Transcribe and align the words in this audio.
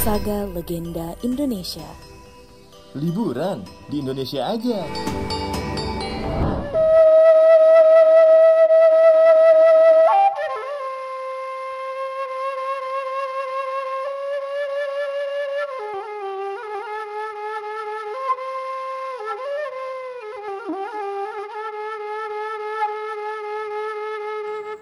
Saga 0.00 0.48
Legenda 0.48 1.12
Indonesia. 1.20 1.84
Liburan 2.96 3.60
di 3.92 4.00
Indonesia 4.00 4.48
aja. 4.48 4.80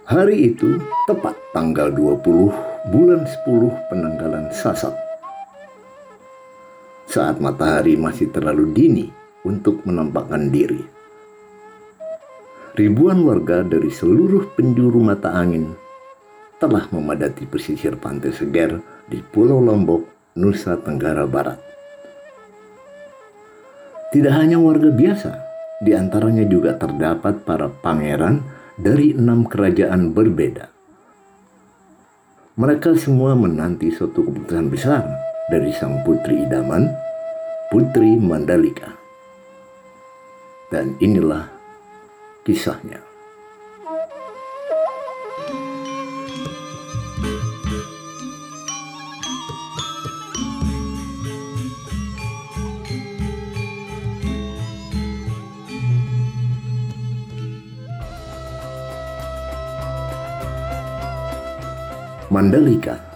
Hari 0.06 0.54
itu 0.54 0.78
tepat 1.10 1.34
tanggal 1.50 1.90
20 1.90 2.54
bulan 2.94 3.26
10 3.26 3.90
penanggalan 3.90 4.46
Sasak. 4.54 5.07
Saat 7.08 7.40
matahari 7.40 7.96
masih 7.96 8.28
terlalu 8.28 8.68
dini 8.76 9.06
untuk 9.40 9.80
menampakkan 9.88 10.52
diri. 10.52 10.84
Ribuan 12.76 13.24
warga 13.24 13.64
dari 13.64 13.88
seluruh 13.88 14.52
penjuru 14.52 15.00
mata 15.00 15.32
angin 15.32 15.72
telah 16.60 16.84
memadati 16.92 17.48
pesisir 17.48 17.96
pantai 17.96 18.28
Seger 18.36 18.84
di 19.08 19.24
Pulau 19.24 19.56
Lombok, 19.56 20.04
Nusa 20.36 20.76
Tenggara 20.76 21.24
Barat. 21.24 21.56
Tidak 24.12 24.34
hanya 24.36 24.60
warga 24.60 24.92
biasa, 24.92 25.32
di 25.80 25.96
antaranya 25.96 26.44
juga 26.44 26.76
terdapat 26.76 27.40
para 27.40 27.72
pangeran 27.72 28.44
dari 28.76 29.16
enam 29.16 29.48
kerajaan 29.48 30.12
berbeda. 30.12 30.68
Mereka 32.60 33.00
semua 33.00 33.32
menanti 33.32 33.88
suatu 33.94 34.28
keputusan 34.28 34.66
besar 34.68 35.27
dari 35.48 35.72
sang 35.72 36.04
putri 36.04 36.44
idaman, 36.44 36.92
Putri 37.72 38.20
Mandalika. 38.20 38.92
Dan 40.68 40.92
inilah 41.00 41.48
kisahnya. 42.44 43.00
Mandalika, 62.28 63.07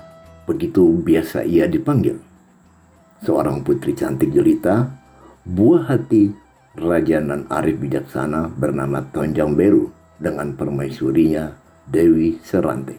begitu 0.47 0.99
biasa 1.03 1.47
ia 1.47 1.71
dipanggil. 1.71 2.19
Seorang 3.23 3.63
putri 3.63 3.95
cantik 3.95 4.35
jelita, 4.35 4.91
buah 5.47 5.87
hati 5.95 6.35
raja 6.75 7.23
nan 7.23 7.47
arif 7.47 7.79
bijaksana 7.79 8.51
bernama 8.51 9.07
Tonjang 9.15 9.55
Beru 9.55 9.95
dengan 10.19 10.59
permaisurinya 10.59 11.55
Dewi 11.87 12.43
Seranting. 12.43 12.99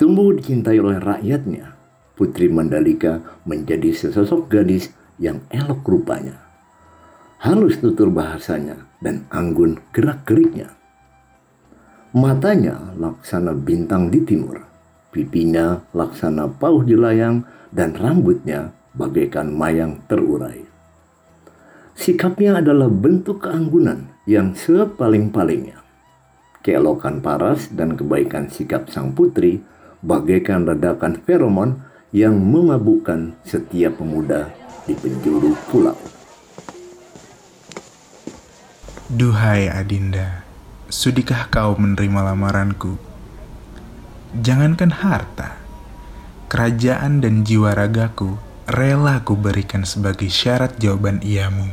Tumbuh 0.00 0.32
dicintai 0.32 0.80
oleh 0.80 0.98
rakyatnya, 0.98 1.76
Putri 2.16 2.48
Mandalika 2.48 3.20
menjadi 3.44 3.92
sesosok 3.92 4.48
gadis 4.48 4.90
yang 5.20 5.44
elok 5.52 5.84
rupanya. 5.84 6.40
Halus 7.40 7.80
tutur 7.80 8.08
bahasanya 8.08 8.88
dan 9.00 9.28
anggun 9.32 9.80
gerak-geriknya. 9.92 10.72
Matanya 12.16 12.92
laksana 12.98 13.54
bintang 13.54 14.10
di 14.10 14.20
timur 14.24 14.69
pipinya 15.10 15.82
laksana 15.94 16.48
pauh 16.50 16.82
jelayang, 16.86 17.46
dan 17.70 17.94
rambutnya 17.94 18.74
bagaikan 18.94 19.54
mayang 19.54 20.02
terurai. 20.10 20.66
Sikapnya 21.94 22.58
adalah 22.64 22.88
bentuk 22.88 23.44
keanggunan 23.44 24.10
yang 24.24 24.56
sepaling-palingnya. 24.56 25.78
Keelokan 26.64 27.20
paras 27.20 27.68
dan 27.72 27.96
kebaikan 27.96 28.48
sikap 28.48 28.88
sang 28.88 29.12
putri 29.12 29.60
bagaikan 30.00 30.64
ledakan 30.64 31.20
feromon 31.24 31.84
yang 32.10 32.36
memabukkan 32.40 33.36
setiap 33.44 34.00
pemuda 34.00 34.50
di 34.88 34.96
penjuru 34.96 35.54
pulau. 35.68 35.96
Duhai 39.10 39.66
Adinda, 39.66 40.46
sudikah 40.86 41.50
kau 41.50 41.74
menerima 41.74 42.32
lamaranku? 42.32 43.09
Jangankan 44.30 44.94
harta, 44.94 45.58
kerajaan 46.46 47.18
dan 47.18 47.42
jiwa 47.42 47.74
ragaku 47.74 48.38
rela 48.70 49.26
ku 49.26 49.34
berikan 49.34 49.82
sebagai 49.82 50.30
syarat 50.30 50.78
jawaban 50.78 51.18
iamu. 51.18 51.66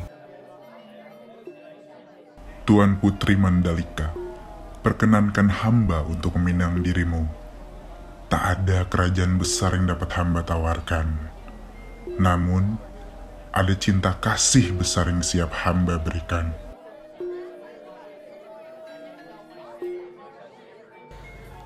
Tuan 2.65 2.97
Putri 2.97 3.37
Mandalika, 3.37 4.09
perkenankan 4.81 5.53
hamba 5.53 6.01
untuk 6.01 6.33
meminang 6.41 6.81
dirimu. 6.81 7.29
Tak 8.25 8.41
ada 8.41 8.89
kerajaan 8.89 9.37
besar 9.37 9.77
yang 9.77 9.93
dapat 9.93 10.17
hamba 10.17 10.41
tawarkan. 10.41 11.13
Namun, 12.17 12.81
ada 13.53 13.73
cinta 13.77 14.17
kasih 14.17 14.73
besar 14.73 15.13
yang 15.13 15.21
siap 15.21 15.53
hamba 15.61 16.01
berikan. 16.01 16.57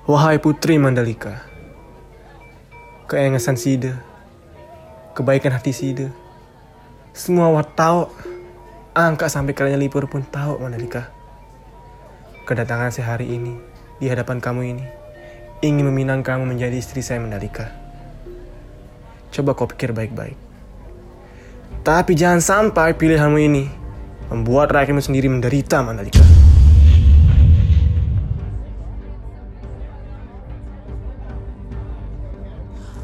Wahai 0.02 0.42
putri 0.42 0.82
Mandalika, 0.82 1.46
keengasan 3.06 3.54
Sida, 3.54 4.02
kebaikan 5.14 5.54
hati 5.54 5.70
Sida, 5.70 6.10
semua 7.14 7.54
wat 7.54 7.78
tahu, 7.78 8.10
angka 8.98 9.30
sampai 9.30 9.54
kerajaan 9.54 9.78
Lipur 9.78 10.10
pun 10.10 10.26
tahu 10.26 10.58
Mandalika. 10.58 11.06
Kedatangan 12.42 12.90
saya 12.90 13.14
hari 13.14 13.30
ini 13.30 13.54
di 14.02 14.10
hadapan 14.10 14.42
kamu 14.42 14.74
ini 14.74 14.82
ingin 15.62 15.86
meminang 15.86 16.26
kamu 16.26 16.50
menjadi 16.50 16.82
istri 16.82 16.98
saya 16.98 17.22
Mandalika. 17.22 17.70
Coba 19.30 19.54
kau 19.54 19.70
pikir 19.70 19.94
baik-baik. 19.94 20.34
Tapi 21.86 22.18
jangan 22.18 22.42
sampai 22.42 22.98
pilihanmu 22.98 23.38
ini 23.38 23.70
membuat 24.34 24.74
rakyatmu 24.74 24.98
sendiri 24.98 25.30
menderita 25.30 25.78
Mandalika. 25.78 26.31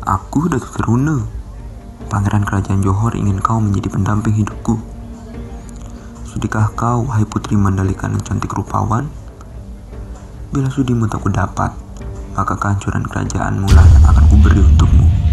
Aku 0.09 0.49
Datuk 0.49 0.73
Teruna. 0.73 1.21
Pangeran 2.09 2.41
Kerajaan 2.41 2.81
Johor 2.81 3.13
ingin 3.13 3.45
kau 3.45 3.61
menjadi 3.61 3.93
pendamping 3.93 4.41
hidupku. 4.41 4.81
Sudikah 6.25 6.73
kau, 6.73 7.05
wahai 7.05 7.29
putri 7.29 7.61
Mandalika 7.61 8.09
yang 8.09 8.17
cantik 8.25 8.49
rupawan? 8.57 9.05
Bila 10.49 10.73
sudimu 10.73 11.13
tak 11.13 11.21
dapat, 11.29 11.77
maka 12.33 12.57
kehancuran 12.57 13.05
kerajaanmu 13.05 13.69
lah 13.69 13.85
yang 13.85 14.05
akan 14.09 14.25
kuberi 14.33 14.65
untukmu. 14.65 15.28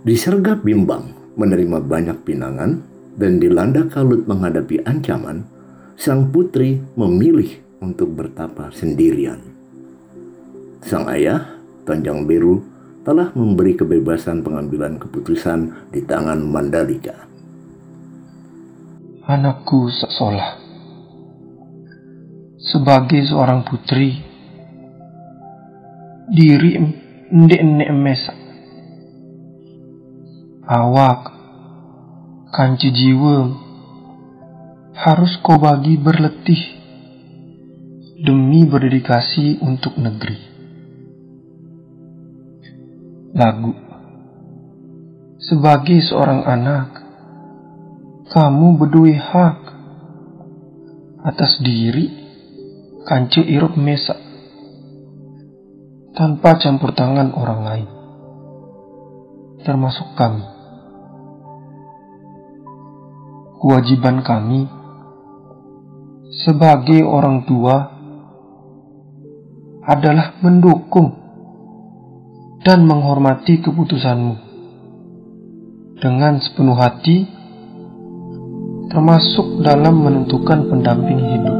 Disergap 0.00 0.64
bimbang 0.64 1.12
menerima 1.36 1.84
banyak 1.84 2.24
pinangan 2.24 2.80
dan 3.20 3.36
dilanda 3.36 3.84
kalut 3.92 4.24
menghadapi 4.24 4.80
ancaman, 4.88 5.44
sang 6.00 6.32
putri 6.32 6.80
memilih 6.96 7.60
untuk 7.84 8.16
bertapa 8.16 8.72
sendirian. 8.72 9.44
Sang 10.80 11.04
ayah, 11.12 11.60
Tanjang 11.84 12.24
Biru, 12.24 12.64
telah 13.04 13.28
memberi 13.36 13.76
kebebasan 13.76 14.40
pengambilan 14.40 14.96
keputusan 14.96 15.92
di 15.92 16.00
tangan 16.08 16.48
Mandalika. 16.48 17.28
Anakku 19.28 19.92
Saksola, 19.92 20.56
sebagai 22.56 23.20
seorang 23.28 23.68
putri, 23.68 24.16
diri 26.32 26.80
ndek-ndek 27.28 27.92
mesak 27.92 28.39
awak, 30.70 31.34
kanci 32.54 32.94
jiwa, 32.94 33.50
harus 34.94 35.34
kau 35.42 35.58
bagi 35.58 35.98
berletih 35.98 36.62
demi 38.22 38.62
berdedikasi 38.70 39.58
untuk 39.66 39.98
negeri. 39.98 40.38
Lagu 43.34 43.74
Sebagai 45.40 45.98
seorang 46.06 46.46
anak, 46.46 46.88
kamu 48.30 48.78
berdua 48.78 49.16
hak 49.18 49.58
atas 51.26 51.58
diri 51.64 52.06
kanci 53.08 53.42
irup 53.42 53.74
mesak 53.74 54.20
tanpa 56.14 56.60
campur 56.62 56.94
tangan 56.94 57.32
orang 57.34 57.60
lain, 57.64 57.88
termasuk 59.64 60.12
kami 60.14 60.59
kewajiban 63.60 64.24
kami 64.24 64.64
sebagai 66.42 67.04
orang 67.04 67.44
tua 67.44 67.76
adalah 69.84 70.40
mendukung 70.40 71.20
dan 72.64 72.84
menghormati 72.88 73.60
keputusanmu 73.60 74.50
dengan 76.00 76.40
sepenuh 76.40 76.76
hati, 76.80 77.28
termasuk 78.88 79.60
dalam 79.60 80.00
menentukan 80.00 80.72
pendamping 80.72 81.20
hidup. 81.20 81.59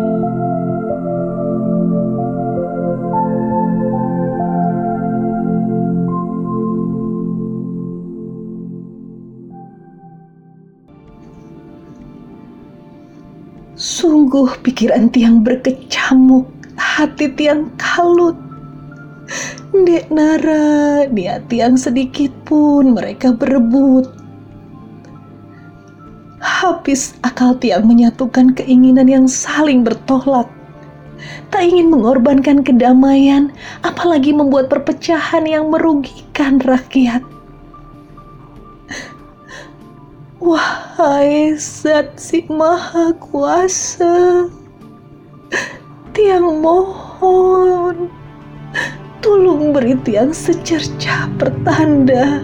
Sungguh 13.81 14.61
pikiran 14.61 15.09
tiang 15.09 15.41
berkecamuk, 15.41 16.45
hati 16.77 17.33
tiang 17.33 17.73
kalut. 17.81 18.37
Dek 19.73 20.13
Nara, 20.13 21.09
niat 21.09 21.49
tiang 21.49 21.81
sedikit 21.81 22.29
pun 22.45 22.93
mereka 22.93 23.33
berebut. 23.33 24.05
Habis 26.45 27.17
akal 27.25 27.57
tiang 27.57 27.89
menyatukan 27.89 28.53
keinginan 28.53 29.09
yang 29.09 29.25
saling 29.25 29.81
bertolak. 29.81 30.53
Tak 31.49 31.65
ingin 31.65 31.89
mengorbankan 31.89 32.61
kedamaian, 32.61 33.49
apalagi 33.81 34.37
membuat 34.37 34.69
perpecahan 34.69 35.49
yang 35.49 35.73
merugikan 35.73 36.61
rakyat. 36.61 37.25
Wahai 40.41 41.53
Zat 41.61 42.17
si 42.17 42.49
Maha 42.49 43.13
Kuasa, 43.21 44.49
Tiang 46.17 46.65
mohon, 46.65 48.09
tolong 49.21 49.77
beri 49.77 50.01
Tiang 50.01 50.33
secercah 50.33 51.29
pertanda. 51.37 52.41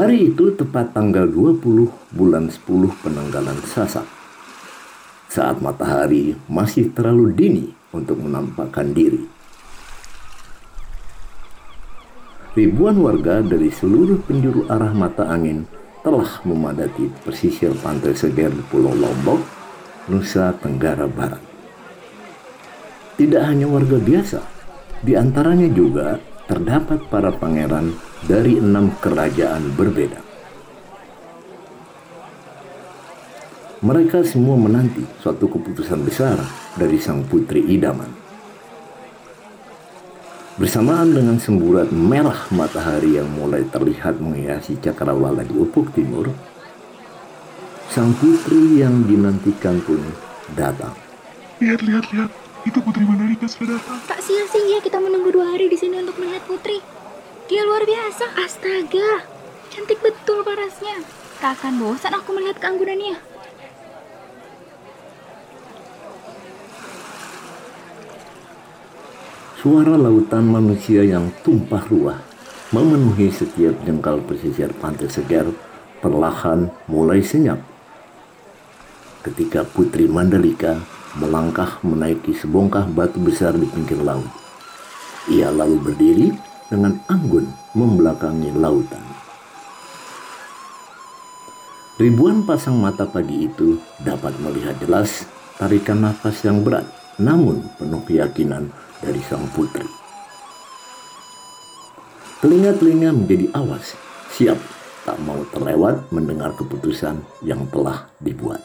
Hari 0.00 0.32
itu 0.32 0.56
tepat 0.56 0.96
tanggal 0.96 1.28
20 1.28 1.60
bulan 2.16 2.48
10 2.48 3.04
penanggalan 3.04 3.60
Sasak. 3.68 4.08
Saat 5.28 5.60
matahari 5.60 6.40
masih 6.48 6.88
terlalu 6.88 7.36
dini 7.36 7.66
untuk 7.92 8.16
menampakkan 8.16 8.96
diri. 8.96 9.20
Ribuan 12.56 12.96
warga 12.96 13.44
dari 13.44 13.68
seluruh 13.68 14.24
penjuru 14.24 14.64
arah 14.72 14.96
mata 14.96 15.28
angin 15.28 15.68
telah 16.00 16.40
memadati 16.48 17.12
pesisir 17.20 17.76
pantai 17.84 18.16
Seger 18.16 18.56
di 18.56 18.64
Pulau 18.72 18.96
Lombok, 18.96 19.44
Nusa 20.08 20.56
Tenggara 20.56 21.04
Barat. 21.12 21.44
Tidak 23.20 23.42
hanya 23.44 23.68
warga 23.68 24.00
biasa, 24.00 24.40
di 25.04 25.12
antaranya 25.12 25.68
juga 25.68 26.16
terdapat 26.48 27.04
para 27.12 27.36
pangeran 27.36 28.08
dari 28.24 28.60
enam 28.60 28.92
kerajaan 29.00 29.72
berbeda. 29.76 30.20
Mereka 33.80 34.20
semua 34.28 34.60
menanti 34.60 35.00
suatu 35.24 35.48
keputusan 35.48 36.04
besar 36.04 36.36
dari 36.76 37.00
sang 37.00 37.24
putri 37.24 37.64
idaman. 37.64 38.12
Bersamaan 40.60 41.16
dengan 41.16 41.40
semburat 41.40 41.88
merah 41.88 42.44
matahari 42.52 43.16
yang 43.16 43.32
mulai 43.32 43.64
terlihat 43.64 44.20
menghiasi 44.20 44.76
cakrawala 44.84 45.40
di 45.40 45.56
ufuk 45.56 45.88
timur, 45.96 46.28
sang 47.88 48.12
putri 48.20 48.84
yang 48.84 49.08
dinantikan 49.08 49.80
pun 49.80 50.04
datang. 50.52 50.92
Lihat, 51.64 51.80
lihat, 51.80 52.04
lihat. 52.12 52.30
Itu 52.68 52.84
Putri 52.84 53.08
Mandalika 53.08 53.48
sudah 53.48 53.80
datang. 53.80 53.96
Tak 54.04 54.20
sia-sia 54.20 54.84
kita 54.84 55.00
menunggu 55.00 55.32
dua 55.32 55.56
hari 55.56 55.72
di 55.72 55.80
sini 55.80 56.04
untuk 56.04 56.20
melihat 56.20 56.44
Putri. 56.44 56.99
Dia 57.50 57.66
luar 57.66 57.82
biasa. 57.82 58.30
Astaga, 58.46 59.26
cantik 59.74 59.98
betul 59.98 60.46
parasnya. 60.46 61.02
Tak 61.42 61.58
akan 61.58 61.82
bosan 61.82 62.14
aku 62.14 62.30
melihat 62.38 62.62
keanggunannya. 62.62 63.18
Suara 69.58 69.98
lautan 69.98 70.46
manusia 70.46 71.02
yang 71.02 71.34
tumpah 71.42 71.82
ruah 71.90 72.22
memenuhi 72.70 73.34
setiap 73.34 73.82
jengkal 73.82 74.22
pesisir 74.22 74.70
pantai 74.78 75.10
segar 75.10 75.50
perlahan 75.98 76.70
mulai 76.86 77.18
senyap. 77.18 77.58
Ketika 79.26 79.66
Putri 79.66 80.06
Mandalika 80.06 80.78
melangkah 81.18 81.82
menaiki 81.82 82.30
sebongkah 82.30 82.86
batu 82.86 83.18
besar 83.18 83.58
di 83.58 83.66
pinggir 83.66 83.98
laut. 83.98 84.30
Ia 85.26 85.50
lalu 85.50 85.76
berdiri 85.82 86.49
dengan 86.70 87.02
anggun 87.10 87.50
membelakangi 87.74 88.54
lautan. 88.54 89.02
Ribuan 92.00 92.48
pasang 92.48 92.80
mata 92.80 93.04
pagi 93.04 93.44
itu 93.44 93.76
dapat 94.00 94.32
melihat 94.40 94.78
jelas 94.80 95.28
tarikan 95.60 96.00
nafas 96.00 96.40
yang 96.46 96.64
berat 96.64 96.88
namun 97.20 97.60
penuh 97.76 98.00
keyakinan 98.08 98.72
dari 99.04 99.20
sang 99.20 99.44
putri. 99.52 99.84
Telinga-telinga 102.40 103.12
menjadi 103.12 103.52
awas, 103.52 103.92
siap 104.32 104.56
tak 105.04 105.20
mau 105.20 105.44
terlewat 105.52 106.08
mendengar 106.08 106.56
keputusan 106.56 107.20
yang 107.44 107.68
telah 107.68 108.08
dibuat. 108.16 108.64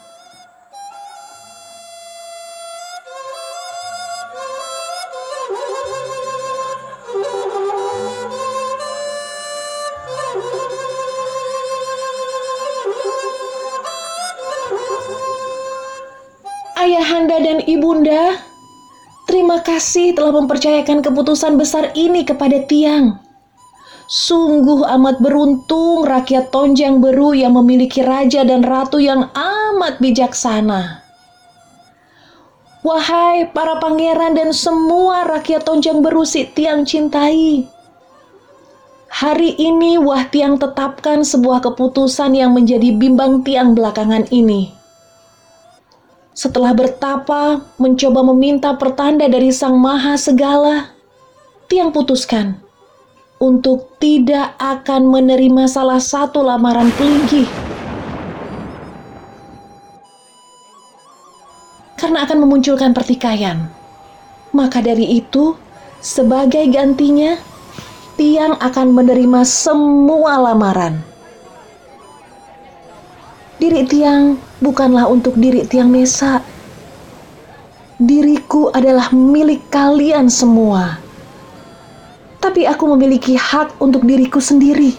Dan 17.96 18.04
ibunda, 18.04 18.44
terima 19.24 19.58
kasih 19.64 20.12
telah 20.12 20.32
mempercayakan 20.36 21.00
keputusan 21.00 21.56
besar 21.56 21.96
ini 21.96 22.28
kepada 22.28 22.60
Tiang. 22.68 23.16
Sungguh 24.06 24.86
amat 24.86 25.18
beruntung 25.18 26.06
rakyat 26.06 26.52
Tonjang 26.52 27.02
Beru 27.02 27.34
yang 27.34 27.56
memiliki 27.58 28.04
raja 28.04 28.44
dan 28.44 28.62
ratu 28.62 29.00
yang 29.02 29.32
amat 29.34 29.98
bijaksana. 29.98 31.02
Wahai 32.86 33.50
para 33.50 33.82
pangeran 33.82 34.38
dan 34.38 34.54
semua 34.54 35.26
rakyat 35.26 35.66
Tonjang 35.66 36.04
Beru 36.04 36.22
si 36.22 36.46
Tiang 36.46 36.86
cintai. 36.86 37.66
Hari 39.10 39.56
ini 39.58 39.98
Wah 39.98 40.28
Tiang 40.28 40.60
tetapkan 40.60 41.24
sebuah 41.24 41.64
keputusan 41.64 42.36
yang 42.36 42.52
menjadi 42.54 42.94
bimbang 42.94 43.42
Tiang 43.42 43.74
belakangan 43.74 44.28
ini. 44.30 44.85
Setelah 46.36 46.76
bertapa 46.76 47.64
mencoba 47.80 48.20
meminta 48.20 48.76
pertanda 48.76 49.24
dari 49.24 49.48
Sang 49.48 49.80
Maha 49.80 50.20
Segala, 50.20 50.92
Tiang 51.64 51.96
putuskan 51.96 52.60
untuk 53.40 53.96
tidak 53.96 54.52
akan 54.60 55.08
menerima 55.08 55.64
salah 55.64 55.96
satu 55.96 56.44
lamaran 56.44 56.92
pelinggih. 56.92 57.48
Karena 61.96 62.28
akan 62.28 62.38
memunculkan 62.44 62.92
pertikaian. 62.92 63.72
Maka 64.52 64.84
dari 64.84 65.16
itu, 65.16 65.56
sebagai 66.04 66.68
gantinya, 66.68 67.40
Tiang 68.20 68.60
akan 68.60 68.92
menerima 68.92 69.40
semua 69.48 70.36
lamaran. 70.52 71.15
Diri 73.56 73.88
Tiang 73.88 74.36
bukanlah 74.60 75.08
untuk 75.08 75.32
diri 75.40 75.64
Tiang 75.64 75.88
Nesa. 75.88 76.44
Diriku 77.96 78.68
adalah 78.68 79.08
milik 79.16 79.72
kalian 79.72 80.28
semua. 80.28 81.00
Tapi 82.36 82.68
aku 82.68 82.84
memiliki 82.92 83.32
hak 83.32 83.80
untuk 83.80 84.04
diriku 84.04 84.44
sendiri. 84.44 84.92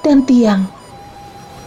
Dan 0.00 0.24
Tiang 0.24 0.64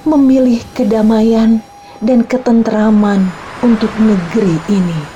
memilih 0.01 0.57
kedamaian 0.73 1.61
dan 2.01 2.25
ketentraman 2.25 3.29
untuk 3.61 3.93
negeri 4.01 4.57
ini. 4.73 5.14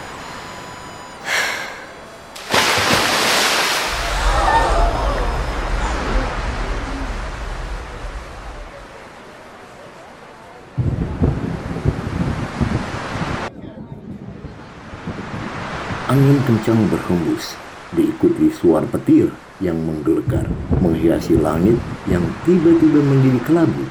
Angin 16.09 16.41
kencang 16.41 16.89
berhembus, 16.89 17.53
diikuti 17.93 18.49
suara 18.49 18.81
petir 18.89 19.29
yang 19.61 19.77
menggelegar, 19.77 20.49
menghiasi 20.81 21.37
langit 21.37 21.77
yang 22.09 22.25
tiba-tiba 22.49 22.97
menjadi 22.97 23.37
kelabu, 23.45 23.85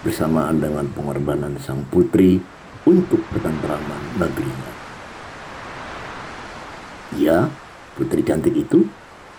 bersamaan 0.00 0.56
dengan 0.56 0.88
pengorbanan 0.96 1.60
sang 1.60 1.84
putri 1.92 2.40
untuk 2.88 3.20
ketentraman 3.36 4.02
negerinya. 4.16 4.72
Ya, 7.20 7.52
putri 7.92 8.24
cantik 8.24 8.56
itu, 8.56 8.88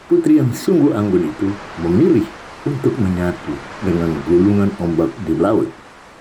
putri 0.05 0.37
yang 0.37 0.53
sungguh 0.53 0.93
anggun 0.93 1.25
itu 1.25 1.49
memilih 1.81 2.29
untuk 2.69 2.93
menyatu 3.01 3.57
dengan 3.81 4.13
gulungan 4.29 4.69
ombak 4.77 5.09
di 5.25 5.33
laut 5.41 5.73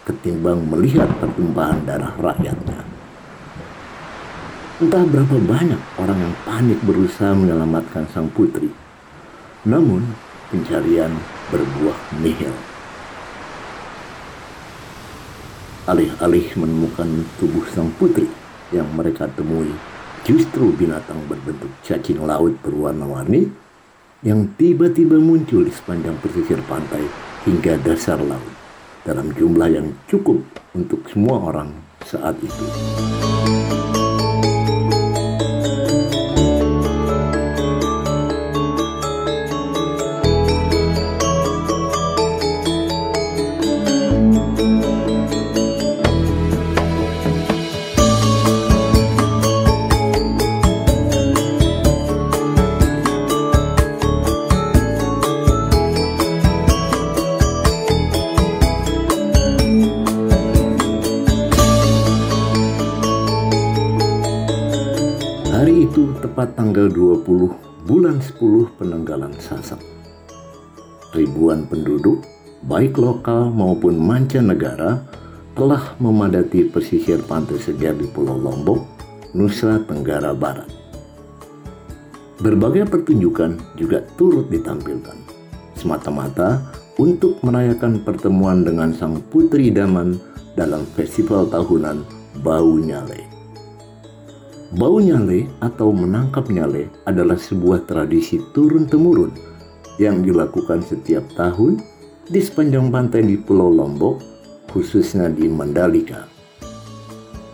ketimbang 0.09 0.65
melihat 0.65 1.13
pertumpahan 1.21 1.85
darah 1.85 2.17
rakyatnya. 2.17 2.90
Entah 4.81 5.05
berapa 5.05 5.37
banyak 5.37 5.77
orang 6.01 6.25
yang 6.25 6.35
panik 6.49 6.81
berusaha 6.89 7.37
menyelamatkan 7.37 8.09
sang 8.17 8.33
putri. 8.33 8.73
Namun, 9.69 10.01
pencarian 10.49 11.13
berbuah 11.53 12.01
nihil. 12.25 12.49
Alih-alih 15.85 16.57
menemukan 16.57 17.29
tubuh 17.37 17.69
sang 17.69 17.93
putri 18.01 18.25
yang 18.73 18.89
mereka 18.97 19.29
temui 19.29 19.69
justru 20.25 20.73
binatang 20.73 21.29
berbentuk 21.29 21.69
cacing 21.85 22.25
laut 22.25 22.57
berwarna-warni 22.65 23.53
yang 24.25 24.49
tiba-tiba 24.57 25.21
muncul 25.21 25.61
di 25.61 25.73
sepanjang 25.77 26.17
pesisir 26.25 26.57
pantai 26.65 27.05
hingga 27.45 27.77
dasar 27.85 28.17
laut 28.17 28.57
dalam 29.05 29.29
jumlah 29.37 29.69
yang 29.69 29.93
cukup 30.09 30.41
untuk 30.73 31.05
semua 31.13 31.53
orang 31.53 31.69
saat 32.01 32.41
itu. 32.41 32.65
Hari 65.61 65.85
itu 65.85 66.17
tepat 66.25 66.57
tanggal 66.57 66.89
20 66.89 67.85
bulan 67.85 68.17
10 68.17 68.81
penanggalan 68.81 69.29
Sasak. 69.37 69.77
Ribuan 71.13 71.69
penduduk, 71.69 72.25
baik 72.65 72.97
lokal 72.97 73.53
maupun 73.53 74.01
mancanegara, 74.01 75.05
telah 75.53 75.93
memadati 76.01 76.65
pesisir 76.65 77.21
pantai 77.29 77.61
segar 77.61 77.93
di 77.93 78.09
Pulau 78.09 78.41
Lombok, 78.41 78.81
Nusa 79.37 79.85
Tenggara 79.85 80.33
Barat. 80.33 80.73
Berbagai 82.41 82.89
pertunjukan 82.89 83.61
juga 83.77 84.01
turut 84.17 84.49
ditampilkan, 84.49 85.29
semata-mata 85.77 86.73
untuk 86.97 87.37
merayakan 87.45 88.01
pertemuan 88.01 88.65
dengan 88.65 88.97
sang 88.97 89.21
putri 89.29 89.69
idaman 89.69 90.17
dalam 90.57 90.89
festival 90.97 91.53
tahunan 91.53 92.01
Bau 92.41 92.81
Nyale. 92.81 93.30
Bau 94.71 95.03
nyale 95.03 95.51
atau 95.59 95.91
menangkap 95.91 96.47
nyale 96.47 96.87
adalah 97.03 97.35
sebuah 97.35 97.91
tradisi 97.91 98.39
turun-temurun 98.55 99.35
yang 99.99 100.23
dilakukan 100.23 100.79
setiap 100.87 101.27
tahun 101.35 101.83
di 102.31 102.39
sepanjang 102.39 102.87
pantai 102.95 103.27
di 103.27 103.35
Pulau 103.35 103.67
Lombok, 103.67 104.23
khususnya 104.71 105.27
di 105.27 105.51
Mandalika. 105.51 106.23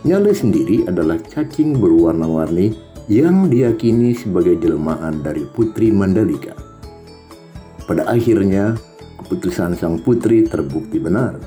Nyale 0.05 0.29
sendiri 0.29 0.85
adalah 0.85 1.17
cacing 1.17 1.81
berwarna-warni 1.81 2.77
yang 3.09 3.49
diyakini 3.49 4.13
sebagai 4.13 4.61
jelmaan 4.61 5.25
dari 5.25 5.41
Putri 5.41 5.89
Mandalika. 5.89 6.53
Pada 7.89 8.05
akhirnya, 8.05 8.77
keputusan 9.25 9.73
sang 9.73 9.97
putri 10.05 10.45
terbukti 10.45 11.01
benar. 11.01 11.41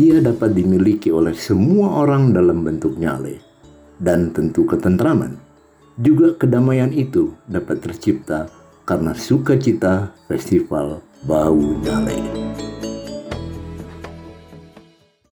Ia 0.00 0.24
dapat 0.24 0.56
dimiliki 0.56 1.12
oleh 1.12 1.36
semua 1.36 2.00
orang 2.00 2.32
dalam 2.32 2.64
bentuk 2.64 2.96
nyale 2.96 3.53
dan 3.98 4.34
tentu 4.34 4.66
ketentraman. 4.68 5.38
Juga 5.94 6.34
kedamaian 6.34 6.90
itu 6.90 7.38
dapat 7.46 7.78
tercipta 7.80 8.50
karena 8.82 9.14
sukacita 9.14 10.12
festival 10.26 11.00
Bau 11.24 11.78
Nyale. 11.80 12.43